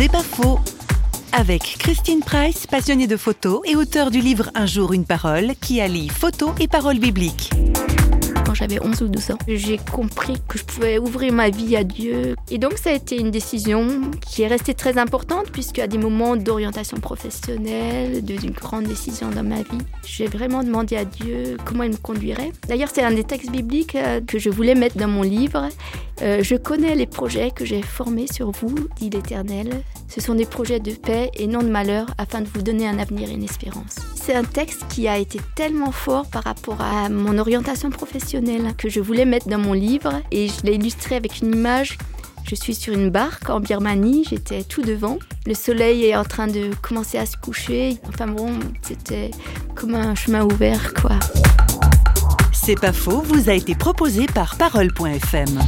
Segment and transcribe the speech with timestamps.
[0.00, 0.58] C'est pas faux.
[1.32, 5.82] Avec Christine Price, passionnée de photos et auteure du livre Un jour une parole, qui
[5.82, 7.50] allie photos et paroles bibliques
[8.50, 9.38] quand j'avais 11 ou 12 ans.
[9.46, 12.34] J'ai compris que je pouvais ouvrir ma vie à Dieu.
[12.50, 15.98] Et donc ça a été une décision qui est restée très importante puisque à des
[15.98, 21.84] moments d'orientation professionnelle, d'une grande décision dans ma vie, j'ai vraiment demandé à Dieu comment
[21.84, 22.50] il me conduirait.
[22.66, 25.68] D'ailleurs c'est un des textes bibliques euh, que je voulais mettre dans mon livre.
[26.22, 29.70] Euh, je connais les projets que j'ai formés sur vous, dit l'Éternel.
[30.08, 32.98] Ce sont des projets de paix et non de malheur afin de vous donner un
[32.98, 33.96] avenir et une espérance.
[34.16, 38.88] C'est un texte qui a été tellement fort par rapport à mon orientation professionnelle que
[38.88, 41.96] je voulais mettre dans mon livre et je l'ai illustré avec une image.
[42.44, 45.18] Je suis sur une barque en Birmanie, j'étais tout devant.
[45.46, 47.98] Le soleil est en train de commencer à se coucher.
[48.08, 49.30] Enfin bon, c'était
[49.74, 51.18] comme un chemin ouvert quoi.
[52.52, 55.60] C'est pas faux, vous a été proposé par parole.fm.